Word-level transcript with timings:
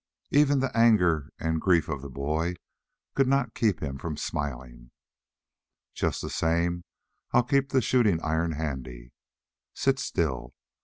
Even 0.31 0.59
the 0.61 0.75
anger 0.75 1.29
and 1.39 1.61
grief 1.61 1.87
of 1.87 2.01
the 2.01 2.09
boy 2.09 2.55
could 3.13 3.27
not 3.27 3.53
keep 3.53 3.83
him 3.83 3.99
from 3.99 4.17
smiling. 4.17 4.89
"Just 5.93 6.23
the 6.23 6.29
same 6.31 6.85
I'll 7.33 7.43
keep 7.43 7.69
the 7.69 7.83
shooting 7.83 8.19
iron 8.23 8.53
handy. 8.53 9.11
Sit 9.75 9.99
still. 9.99 10.55